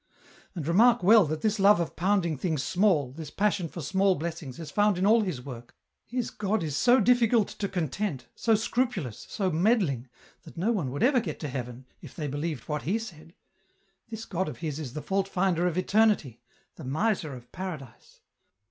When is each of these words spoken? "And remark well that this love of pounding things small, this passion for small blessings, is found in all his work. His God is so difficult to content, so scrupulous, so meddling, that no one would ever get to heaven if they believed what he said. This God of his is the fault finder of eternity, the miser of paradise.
"And 0.55 0.67
remark 0.67 1.03
well 1.03 1.25
that 1.25 1.41
this 1.41 1.59
love 1.59 1.79
of 1.79 1.95
pounding 1.95 2.35
things 2.35 2.63
small, 2.63 3.11
this 3.11 3.29
passion 3.29 3.67
for 3.69 3.81
small 3.81 4.15
blessings, 4.15 4.59
is 4.59 4.71
found 4.71 4.97
in 4.97 5.05
all 5.05 5.21
his 5.21 5.43
work. 5.45 5.75
His 6.07 6.31
God 6.31 6.63
is 6.63 6.75
so 6.75 6.99
difficult 6.99 7.49
to 7.49 7.69
content, 7.69 8.25
so 8.33 8.55
scrupulous, 8.55 9.27
so 9.29 9.51
meddling, 9.51 10.09
that 10.41 10.57
no 10.57 10.71
one 10.71 10.89
would 10.89 11.03
ever 11.03 11.19
get 11.19 11.39
to 11.41 11.47
heaven 11.47 11.85
if 12.01 12.15
they 12.15 12.25
believed 12.27 12.63
what 12.67 12.81
he 12.81 12.97
said. 12.97 13.35
This 14.09 14.25
God 14.25 14.49
of 14.49 14.57
his 14.57 14.79
is 14.79 14.93
the 14.93 15.03
fault 15.03 15.27
finder 15.27 15.67
of 15.67 15.77
eternity, 15.77 16.41
the 16.77 16.83
miser 16.83 17.35
of 17.35 17.51
paradise. 17.51 18.21